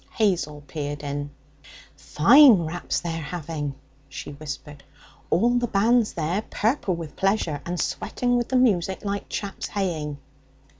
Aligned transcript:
Hazel 0.13 0.63
peered 0.67 1.03
in. 1.03 1.29
'Fine 1.95 2.63
raps 2.65 3.01
they're 3.01 3.21
having!' 3.21 3.75
she 4.09 4.31
whispered. 4.31 4.83
'All 5.29 5.59
the 5.59 5.67
band's 5.67 6.13
there, 6.13 6.41
purple 6.49 6.95
with 6.95 7.15
pleasure, 7.15 7.61
and 7.67 7.79
sweating 7.79 8.35
with 8.35 8.49
the 8.49 8.55
music 8.57 9.05
like 9.05 9.29
chaps 9.29 9.67
haying.' 9.67 10.17